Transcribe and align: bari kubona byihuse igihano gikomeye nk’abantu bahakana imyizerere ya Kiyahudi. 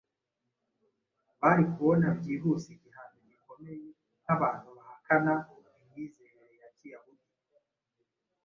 bari 1.41 1.63
kubona 1.73 2.07
byihuse 2.19 2.67
igihano 2.75 3.17
gikomeye 3.29 3.87
nk’abantu 4.23 4.67
bahakana 4.77 5.33
imyizerere 5.85 6.53
ya 6.61 6.69
Kiyahudi. 6.77 7.27